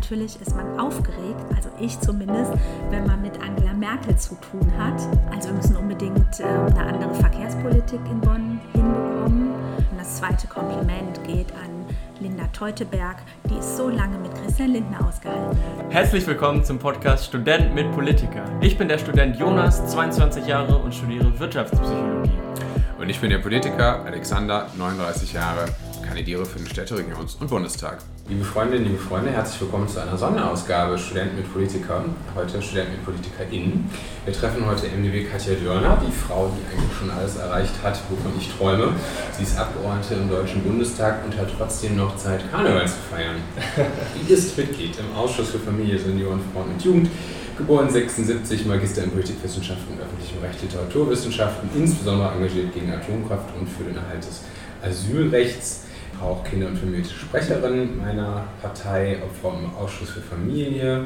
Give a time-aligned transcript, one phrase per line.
[0.00, 2.52] Natürlich ist man aufgeregt, also ich zumindest,
[2.88, 4.98] wenn man mit Angela Merkel zu tun hat.
[5.30, 9.50] Also wir müssen unbedingt äh, eine andere Verkehrspolitik in Bonn hinbekommen.
[9.76, 11.84] Und das zweite Kompliment geht an
[12.18, 13.16] Linda Teuteberg,
[13.50, 15.92] die es so lange mit Christian Lindner ausgehalten hat.
[15.92, 18.44] Herzlich willkommen zum Podcast Student mit Politiker.
[18.62, 22.32] Ich bin der Student Jonas, 22 Jahre und studiere Wirtschaftspsychologie.
[22.98, 25.66] Und ich bin der Politiker Alexander, 39 Jahre,
[26.10, 27.98] kandidiere für den Städteregierungs- und Bundestag.
[28.28, 32.16] Liebe Freundinnen, liebe Freunde, herzlich willkommen zu einer Sonderausgabe Studenten mit Politikern.
[32.34, 33.88] Heute Studenten mit PolitikerInnen.
[34.24, 38.32] Wir treffen heute MdB Katja Dörner, die Frau, die eigentlich schon alles erreicht hat, wovon
[38.36, 38.92] ich träume.
[39.38, 43.36] Sie ist Abgeordnete im Deutschen Bundestag und hat trotzdem noch Zeit, Karneval zu feiern.
[44.26, 47.08] Sie ist Mitglied im Ausschuss für Familie, Senioren, Frauen und Jugend
[47.56, 53.84] geboren 76, Magister in Politikwissenschaften und öffentlichem Recht, Literaturwissenschaften, insbesondere engagiert gegen Atomkraft und für
[53.84, 54.40] den Erhalt des
[54.82, 55.84] Asylrechts
[56.20, 61.04] auch Kinder- und Familiensprecherin meiner Partei, Frau im Ausschuss für Familie,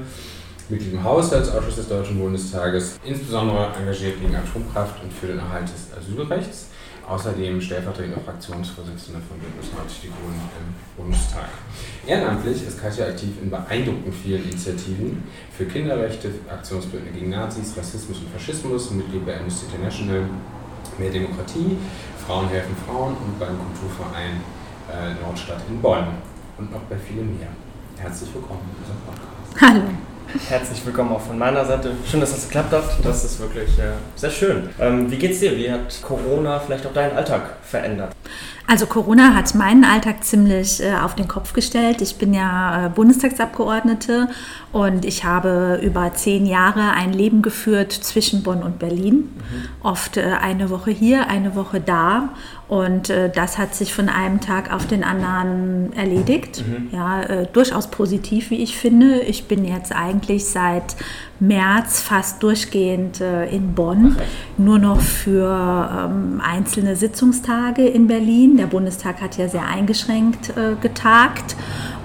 [0.69, 5.91] Mitglied im Haushaltsausschuss des Deutschen Bundestages, insbesondere engagiert gegen Atomkraft und für den Erhalt des
[5.97, 6.69] Asylrechts.
[7.06, 11.51] Außerdem stellvertretende Fraktionsvorsitzende von Bündnis 90 Die Grünen im Bundestag.
[12.06, 15.23] Ehrenamtlich ist Katja aktiv in beeindruckend vielen Initiativen
[15.55, 20.23] für Kinderrechte, Aktionsbündnis gegen Nazis, Rassismus und Faschismus, Mitglied bei Amnesty International,
[20.97, 21.77] Mehr Demokratie,
[22.27, 24.41] Frauen helfen Frauen und beim Kulturverein
[24.91, 26.05] äh, Nordstadt in Bonn
[26.59, 27.49] und noch bei vielen mehr.
[27.97, 29.61] Herzlich willkommen in unserem Podcast.
[29.61, 30.05] Hallo.
[30.49, 31.93] Herzlich willkommen auch von meiner Seite.
[32.11, 32.85] Schön, dass das geklappt hat.
[33.05, 34.69] Das ist wirklich äh, sehr schön.
[34.81, 35.57] Ähm, wie geht's dir?
[35.57, 38.15] Wie hat Corona vielleicht auch deinen Alltag verändert?
[38.67, 42.01] Also Corona hat meinen Alltag ziemlich äh, auf den Kopf gestellt.
[42.01, 44.29] Ich bin ja äh, Bundestagsabgeordnete
[44.73, 49.15] und ich habe über zehn Jahre ein Leben geführt zwischen Bonn und Berlin.
[49.17, 49.69] Mhm.
[49.83, 52.31] Oft äh, eine Woche hier, eine Woche da.
[52.67, 56.65] Und äh, das hat sich von einem Tag auf den anderen erledigt.
[56.67, 56.89] Mhm.
[56.93, 59.21] Ja, äh, durchaus positiv, wie ich finde.
[59.21, 60.97] Ich bin jetzt eigentlich seit
[61.41, 64.17] März fast durchgehend äh, in Bonn,
[64.56, 68.56] nur noch für ähm, einzelne Sitzungstage in Berlin.
[68.56, 71.56] Der Bundestag hat ja sehr eingeschränkt äh, getagt.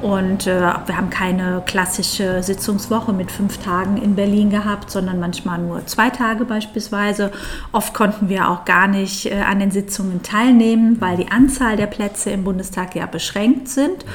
[0.02, 5.60] Und äh, wir haben keine klassische Sitzungswoche mit fünf Tagen in Berlin gehabt, sondern manchmal
[5.60, 7.32] nur zwei Tage beispielsweise.
[7.72, 11.88] Oft konnten wir auch gar nicht äh, an den Sitzungen teilnehmen, weil die Anzahl der
[11.88, 14.06] Plätze im Bundestag ja beschränkt sind.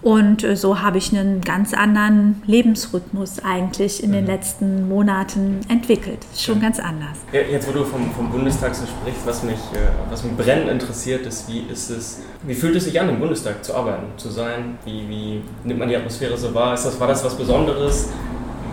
[0.00, 4.30] Und äh, so habe ich einen ganz anderen Lebensrhythmus eigentlich in den mhm.
[4.30, 6.20] letzten Monaten entwickelt.
[6.36, 7.18] Schon ganz anders.
[7.32, 11.26] Jetzt, wo du vom, vom Bundestag so sprichst, was mich, äh, was mich brennend interessiert,
[11.26, 14.78] ist, wie ist es, wie fühlt es sich an, im Bundestag zu arbeiten, zu sein?
[14.84, 15.31] Wie, wie
[15.64, 16.74] nimmt man die Atmosphäre so wahr?
[16.74, 18.10] Ist das, war das was Besonderes?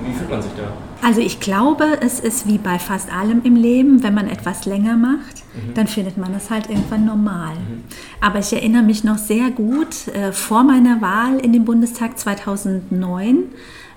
[0.06, 0.72] Wie fühlt man sich da?
[1.02, 4.97] Also ich glaube, es ist wie bei fast allem im Leben, wenn man etwas länger
[4.97, 5.74] macht, mhm.
[5.74, 7.56] dann findet man es halt irgendwann normal.
[7.56, 7.84] Mhm.
[8.20, 13.46] Aber ich erinnere mich noch sehr gut, äh, vor meiner Wahl in den Bundestag 2009,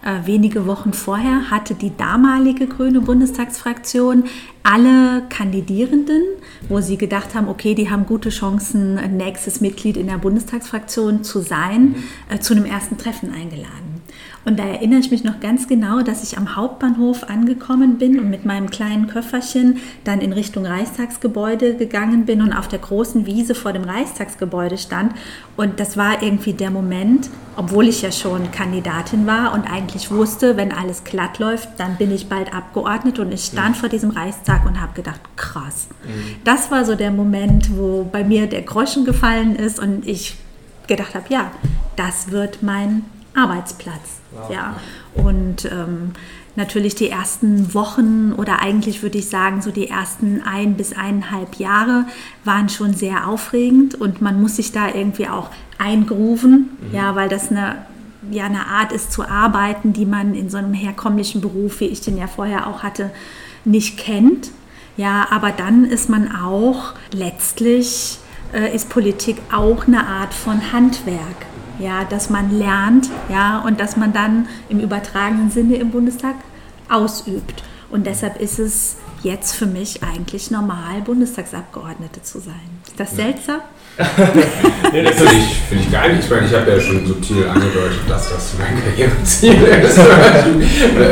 [0.05, 4.25] äh, wenige Wochen vorher, hatte die damalige grüne Bundestagsfraktion
[4.63, 6.23] alle Kandidierenden,
[6.69, 11.41] wo sie gedacht haben, okay, die haben gute Chancen, nächstes Mitglied in der Bundestagsfraktion zu
[11.41, 12.05] sein, mhm.
[12.29, 14.02] äh, zu einem ersten Treffen eingeladen.
[14.45, 18.29] Und da erinnere ich mich noch ganz genau, dass ich am Hauptbahnhof angekommen bin und
[18.29, 23.55] mit meinem kleinen Köfferchen dann in Richtung Reichstagsgebäude gegangen bin und auf der großen Wiese
[23.55, 25.13] vor dem Reichstagsgebäude stand.
[25.57, 30.57] Und das war irgendwie der Moment, obwohl ich ja schon Kandidatin war und eigentlich wusste,
[30.57, 33.21] wenn alles glatt läuft, dann bin ich bald Abgeordnet.
[33.21, 33.81] Und ich stand mhm.
[33.81, 35.87] vor diesem Reichstag und habe gedacht, krass.
[36.05, 36.37] Mhm.
[36.43, 40.37] Das war so der Moment, wo bei mir der Groschen gefallen ist und ich
[40.89, 41.53] gedacht habe, ja,
[41.95, 44.21] das wird mein Arbeitsplatz.
[44.33, 44.51] Wow.
[44.51, 44.77] Ja.
[45.15, 46.13] Und ähm,
[46.57, 51.57] natürlich die ersten Wochen oder eigentlich würde ich sagen, so die ersten ein bis eineinhalb
[51.57, 52.07] Jahre
[52.45, 56.95] waren schon sehr aufregend und man muss sich da irgendwie auch eingrooven, mhm.
[56.95, 57.87] ja, weil das eine,
[58.31, 62.01] ja, eine Art ist zu arbeiten, die man in so einem herkömmlichen Beruf, wie ich
[62.01, 63.11] den ja vorher auch hatte,
[63.65, 64.51] nicht kennt.
[64.97, 68.19] Ja, aber dann ist man auch letztlich
[68.53, 71.47] äh, ist Politik auch eine Art von Handwerk
[71.83, 76.37] ja, dass man lernt, ja, und dass man dann im übertragenen Sinne im Bundestag
[76.89, 77.63] ausübt.
[77.91, 82.55] Und deshalb ist es jetzt für mich eigentlich normal, Bundestagsabgeordnete zu sein.
[82.87, 83.61] Ist das seltsam?
[84.93, 86.25] nee, das finde ich, find ich gar nicht.
[86.25, 89.99] Ich meine, ich habe ja schon subtil angedeutet, dass das mein Karriereziel ist,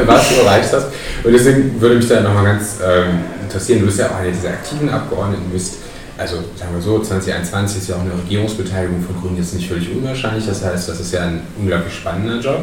[0.07, 0.87] was du erreicht hast.
[1.23, 4.49] Und deswegen würde mich da nochmal ganz ähm, interessieren, du bist ja auch eine dieser
[4.49, 5.77] aktiven Abgeordneten, du bist
[6.21, 9.91] also sagen wir so, 2021 ist ja auch eine Regierungsbeteiligung von Grünen jetzt nicht völlig
[9.91, 10.45] unwahrscheinlich.
[10.45, 12.63] Das heißt, das ist ja ein unglaublich spannender Job.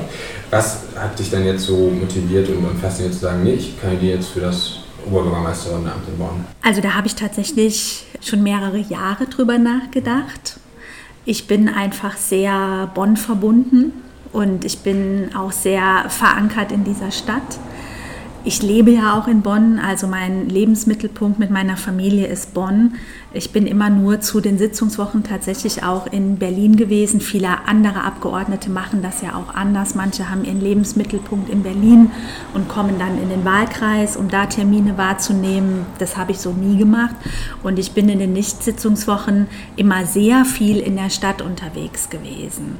[0.52, 4.30] Was hat dich dann jetzt so motiviert und, fasziniert zu sagen, nee, ich kandidiere jetzt
[4.30, 6.46] für das Oberbürgermeisterinnenamt in Bonn?
[6.62, 10.60] Also da habe ich tatsächlich schon mehrere Jahre drüber nachgedacht.
[11.26, 13.92] Ich bin einfach sehr Bonn verbunden
[14.34, 17.58] und ich bin auch sehr verankert in dieser Stadt.
[18.48, 22.94] Ich lebe ja auch in Bonn, also mein Lebensmittelpunkt mit meiner Familie ist Bonn.
[23.34, 27.20] Ich bin immer nur zu den Sitzungswochen tatsächlich auch in Berlin gewesen.
[27.20, 29.96] Viele andere Abgeordnete machen das ja auch anders.
[29.96, 32.10] Manche haben ihren Lebensmittelpunkt in Berlin
[32.54, 35.86] und kommen dann in den Wahlkreis, um da Termine wahrzunehmen.
[36.00, 37.18] Das habe ich so nie gemacht.
[37.64, 42.78] Und ich bin in den Nicht-Sitzungswochen immer sehr viel in der Stadt unterwegs gewesen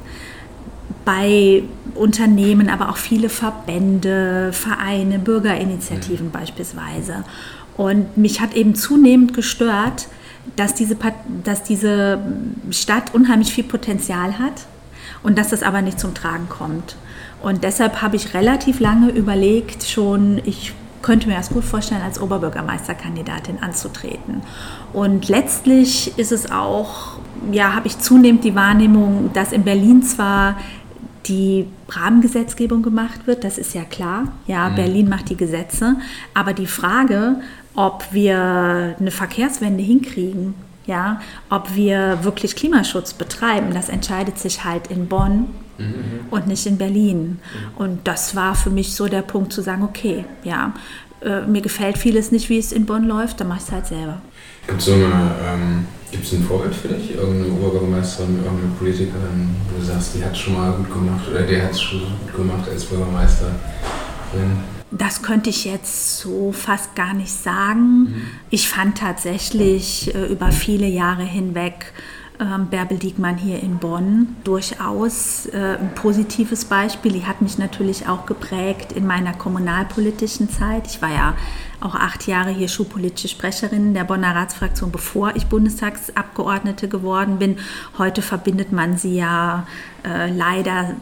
[1.08, 1.62] bei
[1.94, 6.32] Unternehmen, aber auch viele Verbände, Vereine, Bürgerinitiativen mhm.
[6.32, 7.24] beispielsweise.
[7.78, 10.08] Und mich hat eben zunehmend gestört,
[10.56, 10.98] dass diese,
[11.44, 12.18] dass diese
[12.70, 14.66] Stadt unheimlich viel Potenzial hat
[15.22, 16.96] und dass das aber nicht zum Tragen kommt.
[17.42, 22.20] Und deshalb habe ich relativ lange überlegt, schon, ich könnte mir das gut vorstellen, als
[22.20, 24.42] Oberbürgermeisterkandidatin anzutreten.
[24.92, 27.18] Und letztlich ist es auch,
[27.52, 30.58] ja, habe ich zunehmend die Wahrnehmung, dass in Berlin zwar
[31.28, 34.32] die Rahmengesetzgebung gemacht wird, das ist ja klar.
[34.46, 34.74] Ja, mhm.
[34.76, 35.96] Berlin macht die Gesetze.
[36.34, 37.36] Aber die Frage,
[37.74, 40.54] ob wir eine Verkehrswende hinkriegen,
[40.86, 41.20] ja,
[41.50, 46.20] ob wir wirklich Klimaschutz betreiben, das entscheidet sich halt in Bonn mhm.
[46.30, 47.20] und nicht in Berlin.
[47.20, 47.38] Mhm.
[47.76, 50.72] Und das war für mich so der Punkt zu sagen, okay, ja,
[51.22, 53.86] äh, mir gefällt vieles nicht, wie es in Bonn läuft, dann mache ich es halt
[53.86, 54.22] selber.
[54.66, 57.14] Es so ähm, ein Vorbild für dich?
[57.14, 61.42] Irgendeine Oberbürgermeisterin, irgendeine Politikerin, wo du sagst, die hat es schon mal gut gemacht oder
[61.42, 63.54] der hat es schon gut gemacht als Bürgermeisterin?
[64.90, 68.00] Das könnte ich jetzt so fast gar nicht sagen.
[68.00, 68.22] Mhm.
[68.50, 71.92] Ich fand tatsächlich äh, über viele Jahre hinweg
[72.40, 77.12] ähm, Bärbel Diekmann hier in Bonn durchaus äh, ein positives Beispiel.
[77.12, 80.86] Die hat mich natürlich auch geprägt in meiner kommunalpolitischen Zeit.
[80.86, 81.34] Ich war ja
[81.80, 87.58] auch acht Jahre hier schulpolitische Sprecherin der Bonner Ratsfraktion, bevor ich Bundestagsabgeordnete geworden bin.
[87.98, 89.66] Heute verbindet man sie ja
[90.04, 90.96] äh, leider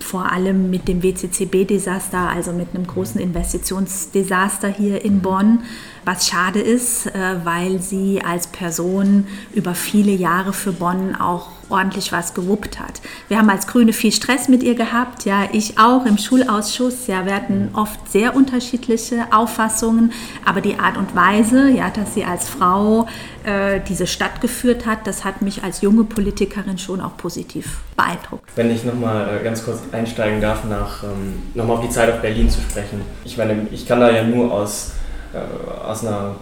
[0.00, 5.60] vor allem mit dem WCCB-Desaster, also mit einem großen Investitionsdesaster hier in Bonn,
[6.04, 12.12] was schade ist, äh, weil sie als Person über viele Jahre für Bonn auch ordentlich
[12.12, 13.00] was gewuppt hat.
[13.28, 17.26] Wir haben als Grüne viel Stress mit ihr gehabt, ja, ich auch im Schulausschuss, ja,
[17.26, 20.12] wir hatten oft sehr unterschiedliche Auffassungen,
[20.44, 23.06] aber die Art und Weise, ja, dass sie als Frau
[23.44, 28.44] äh, diese Stadt geführt hat, das hat mich als junge Politikerin schon auch positiv beeindruckt.
[28.56, 32.20] Wenn ich nochmal äh, ganz kurz einsteigen darf, nach, ähm, nochmal auf die Zeit auf
[32.20, 33.00] Berlin zu sprechen.
[33.24, 34.92] Ich meine, ich kann da ja nur aus,
[35.34, 36.36] äh, aus einer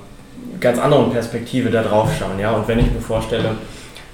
[0.60, 3.56] ganz anderen Perspektive da drauf schauen, ja, und wenn ich mir vorstelle,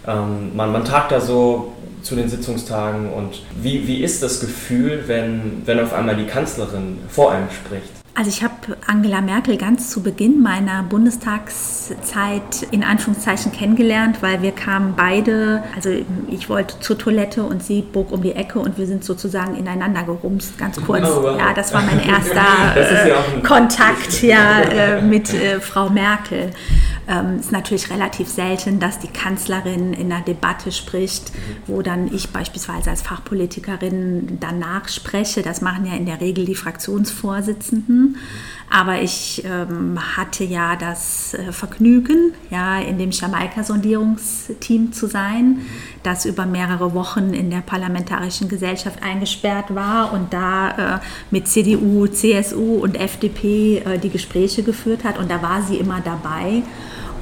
[0.07, 1.73] ähm, man, man tagt da so
[2.03, 6.99] zu den Sitzungstagen und wie, wie ist das Gefühl, wenn, wenn auf einmal die Kanzlerin
[7.09, 7.91] vor einem spricht?
[8.19, 14.51] Also ich habe Angela Merkel ganz zu Beginn meiner Bundestagszeit in Anführungszeichen kennengelernt, weil wir
[14.51, 15.91] kamen beide, also
[16.29, 20.03] ich wollte zur Toilette und sie bog um die Ecke und wir sind sozusagen ineinander
[20.03, 21.05] gerumst, ganz kurz.
[21.05, 21.39] Wow.
[21.39, 23.17] Ja, das war mein erster äh, ja
[23.47, 26.51] Kontakt ja, äh, mit äh, Frau Merkel.
[27.09, 31.33] Ähm, ist natürlich relativ selten, dass die Kanzlerin in einer Debatte spricht,
[31.67, 35.41] wo dann ich beispielsweise als Fachpolitikerin danach spreche.
[35.41, 38.19] Das machen ja in der Regel die Fraktionsvorsitzenden.
[38.71, 45.63] Aber ich ähm, hatte ja das äh, Vergnügen, ja, in dem Jamaika-Sondierungsteam zu sein,
[46.03, 52.07] das über mehrere Wochen in der Parlamentarischen Gesellschaft eingesperrt war und da äh, mit CDU,
[52.09, 55.19] CSU und FDP äh, die Gespräche geführt hat.
[55.19, 56.63] Und da war sie immer dabei.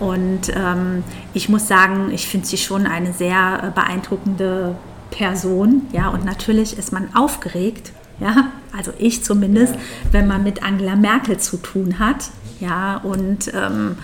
[0.01, 4.77] Und ähm, ich muss sagen, ich finde sie schon eine sehr äh, beeindruckende
[5.11, 5.83] Person.
[5.93, 9.75] Ja, und natürlich ist man aufgeregt, ja, also ich zumindest,
[10.11, 12.31] wenn man mit Angela Merkel zu tun hat.
[12.61, 13.97] Ja, und ähm,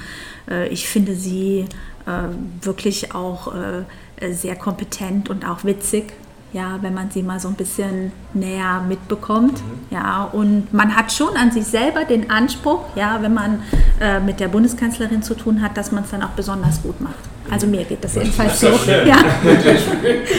[0.50, 1.66] äh, ich finde sie
[2.06, 6.12] äh, wirklich auch äh, sehr kompetent und auch witzig
[6.52, 9.54] ja, wenn man sie mal so ein bisschen näher mitbekommt.
[9.54, 9.86] Mhm.
[9.90, 13.62] Ja, und man hat schon an sich selber den Anspruch, ja, wenn man
[14.00, 17.31] äh, mit der Bundeskanzlerin zu tun hat, dass man es dann auch besonders gut macht.
[17.50, 18.68] Also mir geht das jedenfalls so.
[19.06, 19.18] Ja.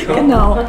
[0.15, 0.59] genau.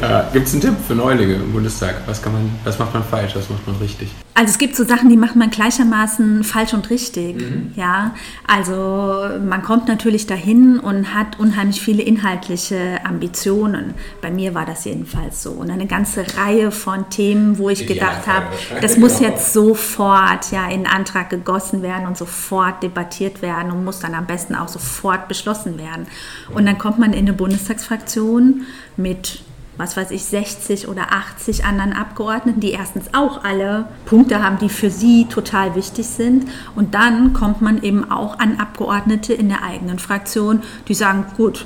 [0.00, 1.96] Äh, Gibt es einen Tipp für Neulinge im Bundestag?
[2.06, 4.08] Was, kann man, was macht man falsch, was macht man richtig?
[4.34, 7.36] Also es gibt so Sachen, die macht man gleichermaßen falsch und richtig.
[7.36, 7.72] Mhm.
[7.76, 8.14] Ja,
[8.46, 13.94] also man kommt natürlich dahin und hat unheimlich viele inhaltliche Ambitionen.
[14.22, 15.50] Bei mir war das jedenfalls so.
[15.50, 18.46] Und eine ganze Reihe von Themen, wo ich gedacht habe,
[18.80, 19.30] das muss genau.
[19.30, 24.26] jetzt sofort ja, in Antrag gegossen werden und sofort debattiert werden und muss dann am
[24.26, 26.06] besten auch sofort beschlossen werden werden.
[26.54, 28.62] Und dann kommt man in eine Bundestagsfraktion
[28.96, 29.42] mit
[29.76, 34.68] was weiß ich, 60 oder 80 anderen Abgeordneten, die erstens auch alle Punkte haben, die
[34.68, 36.50] für sie total wichtig sind.
[36.76, 41.64] Und dann kommt man eben auch an Abgeordnete in der eigenen Fraktion, die sagen, gut,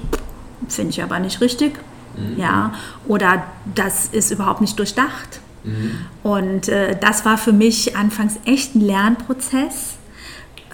[0.68, 1.72] finde ich aber nicht richtig,
[2.16, 2.38] Mhm.
[2.38, 2.72] Ja,
[3.06, 3.44] oder
[3.74, 5.40] das ist überhaupt nicht durchdacht.
[5.64, 5.98] Mhm.
[6.22, 9.96] Und äh, das war für mich anfangs echt ein Lernprozess.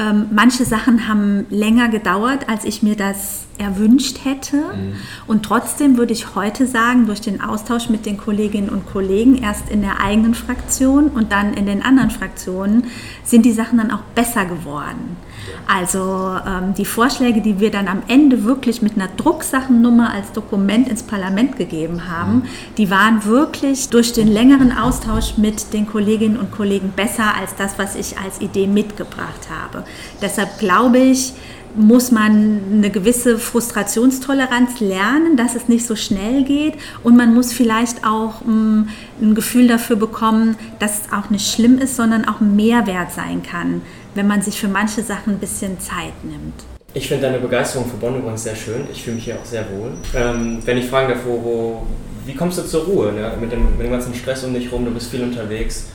[0.00, 4.56] Ähm, manche Sachen haben länger gedauert, als ich mir das erwünscht hätte.
[4.56, 4.94] Mhm.
[5.26, 9.68] Und trotzdem würde ich heute sagen, durch den Austausch mit den Kolleginnen und Kollegen, erst
[9.68, 12.84] in der eigenen Fraktion und dann in den anderen Fraktionen,
[13.24, 15.18] sind die Sachen dann auch besser geworden.
[15.66, 20.88] Also ähm, die Vorschläge, die wir dann am Ende wirklich mit einer Drucksachennummer als Dokument
[20.88, 22.42] ins Parlament gegeben haben, mhm.
[22.76, 27.78] die waren wirklich durch den längeren Austausch mit den Kolleginnen und Kollegen besser als das,
[27.78, 29.84] was ich als Idee mitgebracht habe.
[30.20, 31.34] Deshalb glaube ich,
[31.74, 37.52] muss man eine gewisse Frustrationstoleranz lernen, dass es nicht so schnell geht und man muss
[37.52, 38.88] vielleicht auch um,
[39.20, 43.42] ein Gefühl dafür bekommen, dass es auch nicht schlimm ist, sondern auch ein Mehrwert sein
[43.42, 43.82] kann,
[44.14, 46.54] wenn man sich für manche Sachen ein bisschen Zeit nimmt.
[46.92, 48.86] Ich finde deine Begeisterung für Bonn übrigens sehr schön.
[48.92, 49.92] Ich fühle mich hier auch sehr wohl.
[50.14, 51.86] Ähm, wenn ich fragen darf, wo, wo,
[52.26, 53.32] wie kommst du zur Ruhe ne?
[53.40, 54.84] mit, dem, mit dem ganzen Stress um dich rum?
[54.84, 55.86] Du bist viel unterwegs.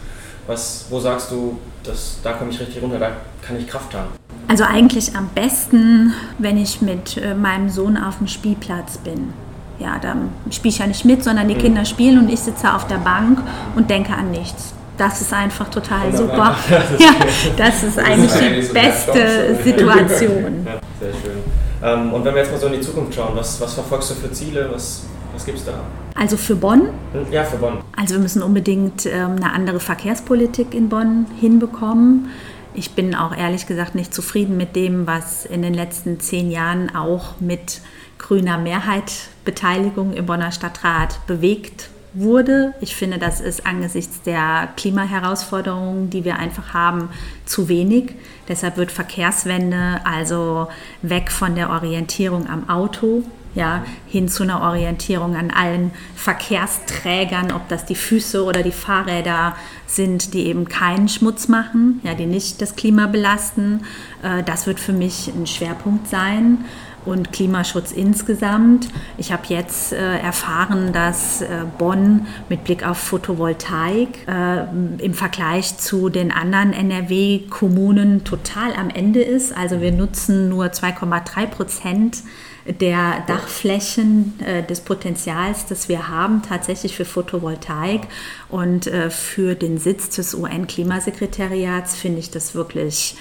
[0.48, 4.10] Was, wo sagst du, dass, da komme ich richtig runter, da kann ich Kraft haben?
[4.48, 9.34] Also eigentlich am besten, wenn ich mit äh, meinem Sohn auf dem Spielplatz bin.
[9.80, 10.16] Ja, da
[10.52, 11.60] spiele ich ja nicht mit, sondern die mhm.
[11.60, 13.40] Kinder spielen und ich sitze auf der Bank
[13.76, 14.74] und denke an nichts.
[14.98, 16.58] Das ist einfach total Wunderbar.
[16.58, 16.84] super.
[16.92, 17.12] Das ja,
[17.58, 20.66] das ist eigentlich die beste Situation.
[20.66, 21.44] Ja, sehr schön.
[21.84, 24.16] Ähm, und wenn wir jetzt mal so in die Zukunft schauen, was, was verfolgst du
[24.16, 24.70] für Ziele?
[24.74, 25.74] Was, was gibt es da?
[26.16, 26.90] Also für Bonn?
[27.12, 27.80] Hm, ja, für Bonn.
[27.98, 32.30] Also wir müssen unbedingt ähm, eine andere Verkehrspolitik in Bonn hinbekommen.
[32.74, 36.94] Ich bin auch ehrlich gesagt nicht zufrieden mit dem, was in den letzten zehn Jahren
[36.96, 37.82] auch mit
[38.18, 39.12] grüner Mehrheit
[39.44, 42.74] Beteiligung im Bonner Stadtrat bewegt wurde.
[42.82, 47.10] Ich finde, das ist angesichts der Klimaherausforderungen, die wir einfach haben,
[47.46, 48.16] zu wenig.
[48.48, 50.68] Deshalb wird Verkehrswende also
[51.02, 53.24] weg von der Orientierung am Auto
[53.56, 59.56] ja, hin zu einer Orientierung an allen Verkehrsträgern, ob das die Füße oder die Fahrräder
[59.88, 63.86] sind, die eben keinen Schmutz machen, ja, die nicht das Klima belasten.
[64.22, 66.66] Äh, das wird für mich ein Schwerpunkt sein
[67.06, 68.88] und Klimaschutz insgesamt.
[69.18, 71.48] Ich habe jetzt äh, erfahren, dass äh,
[71.78, 79.22] Bonn mit Blick auf Photovoltaik äh, im Vergleich zu den anderen NRW-Kommunen total am Ende
[79.22, 79.56] ist.
[79.56, 82.24] Also wir nutzen nur 2,3 Prozent
[82.66, 88.02] der Dachflächen äh, des Potenzials, das wir haben, tatsächlich für Photovoltaik.
[88.50, 93.16] Und äh, für den Sitz des UN-Klimasekretariats finde ich das wirklich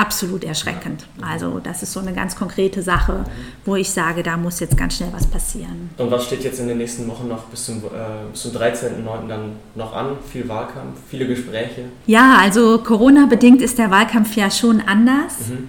[0.00, 1.04] absolut erschreckend.
[1.20, 3.24] Also das ist so eine ganz konkrete Sache,
[3.66, 5.90] wo ich sage, da muss jetzt ganz schnell was passieren.
[5.98, 9.28] Und was steht jetzt in den nächsten Wochen noch bis zum, äh, bis zum 13.09.
[9.28, 10.16] dann noch an?
[10.32, 11.84] Viel Wahlkampf, viele Gespräche?
[12.06, 15.48] Ja, also Corona-bedingt ist der Wahlkampf ja schon anders.
[15.48, 15.68] Mhm.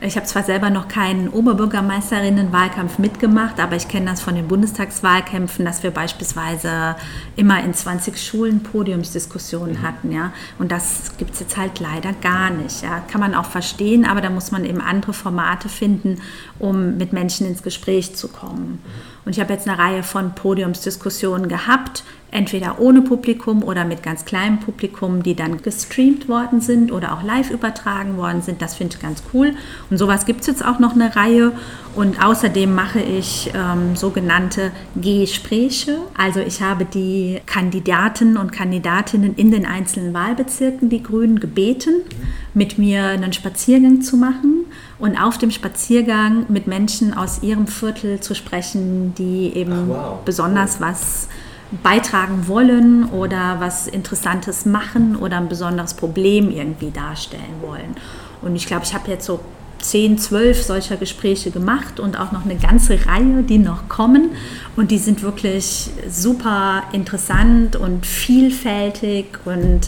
[0.00, 5.64] Ich habe zwar selber noch keinen Oberbürgermeisterinnenwahlkampf mitgemacht, aber ich kenne das von den Bundestagswahlkämpfen,
[5.64, 6.94] dass wir beispielsweise
[7.34, 9.82] immer in 20 Schulen Podiumsdiskussionen mhm.
[9.82, 10.12] hatten.
[10.12, 10.32] Ja?
[10.60, 12.82] Und das gibt es jetzt halt leider gar nicht.
[12.82, 13.00] Ja?
[13.10, 16.20] Kann man auch verstehen, aber da muss man eben andere Formate finden,
[16.60, 18.80] um mit Menschen ins Gespräch zu kommen.
[19.28, 24.24] Und ich habe jetzt eine Reihe von Podiumsdiskussionen gehabt, entweder ohne Publikum oder mit ganz
[24.24, 28.62] kleinem Publikum, die dann gestreamt worden sind oder auch live übertragen worden sind.
[28.62, 29.52] Das finde ich ganz cool.
[29.90, 31.52] Und sowas gibt es jetzt auch noch eine Reihe.
[31.94, 35.98] Und außerdem mache ich ähm, sogenannte Gespräche.
[36.16, 42.02] Also ich habe die Kandidaten und Kandidatinnen in den einzelnen Wahlbezirken, die Grünen, gebeten,
[42.58, 44.66] mit mir einen Spaziergang zu machen
[44.98, 50.18] und auf dem Spaziergang mit Menschen aus ihrem Viertel zu sprechen, die eben Ach, wow.
[50.24, 51.28] besonders was
[51.82, 57.94] beitragen wollen oder was Interessantes machen oder ein besonderes Problem irgendwie darstellen wollen.
[58.42, 59.40] Und ich glaube, ich habe jetzt so
[59.80, 64.30] zehn, zwölf solcher Gespräche gemacht und auch noch eine ganze Reihe, die noch kommen.
[64.76, 69.26] Und die sind wirklich super interessant und vielfältig.
[69.44, 69.80] Und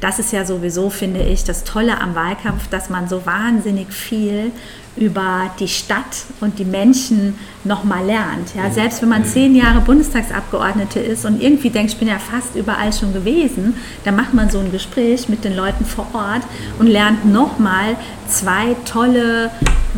[0.00, 4.52] das ist ja sowieso, finde ich, das Tolle am Wahlkampf, dass man so wahnsinnig viel
[4.98, 8.54] über die Stadt und die Menschen nochmal lernt.
[8.54, 12.54] Ja, selbst wenn man zehn Jahre Bundestagsabgeordnete ist und irgendwie denkt, ich bin ja fast
[12.54, 13.74] überall schon gewesen,
[14.04, 16.42] dann macht man so ein Gespräch mit den Leuten vor Ort
[16.78, 19.50] und lernt nochmal zwei tolle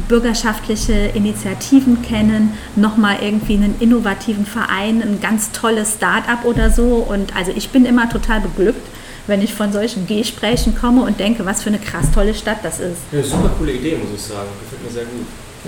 [0.09, 7.07] bürgerschaftliche Initiativen kennen, nochmal irgendwie einen innovativen Verein, ein ganz tolles Start-up oder so.
[7.09, 8.90] Und also ich bin immer total beglückt
[9.31, 12.81] wenn ich von solchen Gesprächen komme und denke, was für eine krass tolle Stadt das
[12.81, 12.99] ist.
[13.13, 14.49] Eine super coole Idee, muss ich sagen.
[14.61, 15.27] Gefällt mir sehr gut.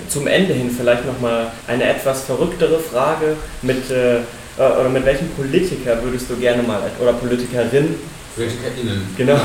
[0.09, 3.37] Zum Ende hin vielleicht nochmal eine etwas verrücktere Frage.
[3.61, 4.19] Mit, äh,
[4.57, 7.95] oder mit welchem Politiker würdest du gerne mal, oder Politikerin,
[8.35, 9.07] PolitikerInnen.
[9.15, 9.35] Genau.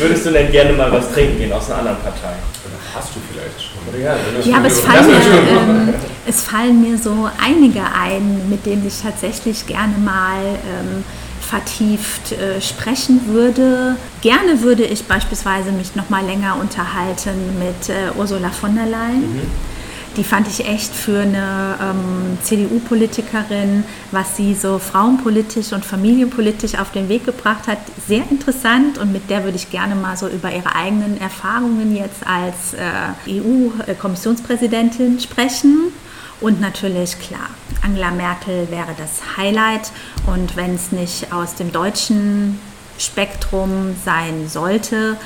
[0.00, 2.36] Würdest du denn gerne mal was trinken gehen aus einer anderen Partei?
[2.64, 3.76] Oder hast du vielleicht schon?
[4.02, 5.16] ja, ja aber es fallen ja,
[5.60, 5.94] ähm,
[6.26, 11.04] Es fallen mir so einige ein, mit denen ich tatsächlich gerne mal ähm,
[11.48, 13.96] vertieft äh, sprechen würde.
[14.20, 19.34] Gerne würde ich beispielsweise mich noch mal länger unterhalten mit äh, Ursula von der Leyen.
[19.34, 19.76] Mhm.
[20.16, 26.90] Die fand ich echt für eine ähm, CDU-Politikerin, was sie so frauenpolitisch und familienpolitisch auf
[26.90, 30.50] den Weg gebracht hat, sehr interessant und mit der würde ich gerne mal so über
[30.50, 35.92] ihre eigenen Erfahrungen jetzt als äh, EU-Kommissionspräsidentin sprechen.
[36.40, 37.50] Und natürlich, klar,
[37.82, 39.92] Angela Merkel wäre das Highlight.
[40.26, 42.58] Und wenn es nicht aus dem deutschen
[42.98, 45.16] Spektrum sein sollte,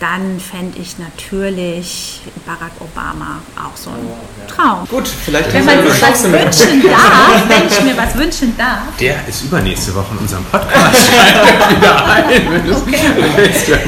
[0.00, 4.08] dann fände ich natürlich Barack Obama auch so ein
[4.48, 4.86] Traum.
[4.88, 8.96] Gut, vielleicht wenn man sich was wünschen darf, wenn ich mir was wünschen darf.
[8.98, 11.10] Der ist übernächste Woche in unserem Podcast
[11.70, 12.72] wieder ein.
[12.72, 13.80] Okay.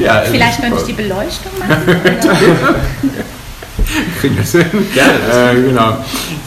[0.00, 2.00] Ja, vielleicht könnte ich die Beleuchtung machen.
[4.20, 4.66] kriegen das hin.
[4.92, 5.52] Gerne.
[5.52, 5.98] Äh, genau.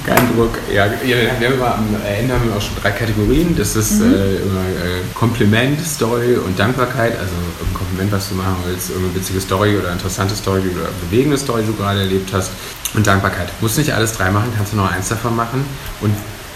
[0.07, 0.57] Kein Druck.
[0.73, 3.57] Ja, wir haben am Ende haben wir auch schon drei Kategorien.
[3.57, 4.13] Das ist mhm.
[4.13, 7.11] äh, immer äh, Kompliment, Story und Dankbarkeit.
[7.19, 11.37] Also ein Kompliment, was du machen willst, irgendeine witzige Story oder interessante Story oder bewegende
[11.37, 12.51] Story, die du gerade erlebt hast.
[12.93, 13.49] Und Dankbarkeit.
[13.49, 15.65] Du musst nicht alles drei machen, kannst du nur eins davon machen.
[15.99, 16.15] Und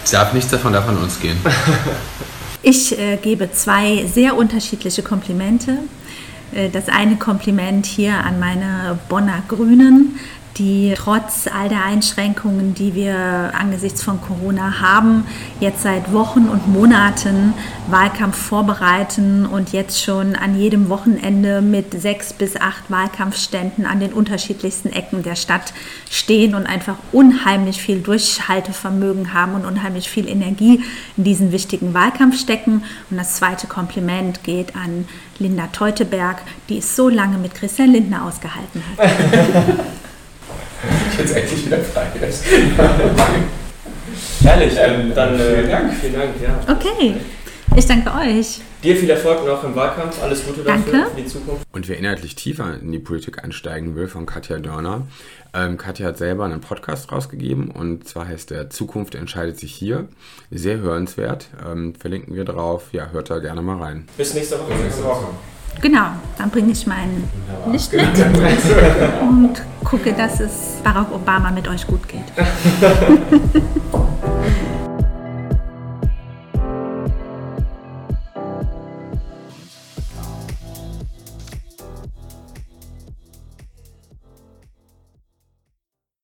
[0.09, 1.37] darf nichts davon davon uns gehen.
[2.63, 5.79] Ich äh, gebe zwei sehr unterschiedliche Komplimente.
[6.53, 10.19] Äh, das eine Kompliment hier an meine Bonner Grünen
[10.57, 15.25] die trotz all der Einschränkungen, die wir angesichts von Corona haben,
[15.59, 17.53] jetzt seit Wochen und Monaten
[17.87, 24.13] Wahlkampf vorbereiten und jetzt schon an jedem Wochenende mit sechs bis acht Wahlkampfständen an den
[24.13, 25.73] unterschiedlichsten Ecken der Stadt
[26.09, 30.83] stehen und einfach unheimlich viel Durchhaltevermögen haben und unheimlich viel Energie
[31.17, 32.83] in diesen wichtigen Wahlkampf stecken.
[33.09, 35.07] Und das zweite Kompliment geht an
[35.39, 39.09] Linda Teuteberg, die es so lange mit Christian Lindner ausgehalten hat.
[41.17, 42.43] jetzt endlich wieder frei ist.
[44.43, 45.93] Herrlich, ähm, dann äh, vielen Dank.
[45.93, 46.59] Vielen Dank, ja.
[46.73, 47.15] Okay,
[47.75, 48.61] ich danke euch.
[48.83, 51.09] Dir viel Erfolg noch im Wahlkampf, alles Gute dafür danke.
[51.11, 51.65] für die Zukunft.
[51.71, 55.07] Und wer inhaltlich tiefer in die Politik einsteigen will, von Katja Dörner.
[55.53, 60.07] Ähm, Katja hat selber einen Podcast rausgegeben und zwar heißt der Zukunft entscheidet sich hier.
[60.49, 62.85] Sehr hörenswert, ähm, verlinken wir drauf.
[62.91, 64.07] Ja, hört da gerne mal rein.
[64.17, 64.71] Bis nächste Woche.
[64.73, 65.27] Bis nächste Woche.
[65.81, 67.23] Genau, dann bringe ich mein
[67.71, 68.03] Licht mit
[69.21, 72.21] und gucke, dass es Barack Obama mit euch gut geht.